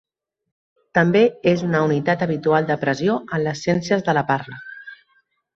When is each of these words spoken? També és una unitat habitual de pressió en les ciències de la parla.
També 0.97 1.21
és 1.51 1.61
una 1.67 1.83
unitat 1.89 2.25
habitual 2.27 2.71
de 2.71 2.79
pressió 2.87 3.21
en 3.39 3.47
les 3.49 3.63
ciències 3.67 4.05
de 4.09 4.21
la 4.21 4.29
parla. 4.35 4.63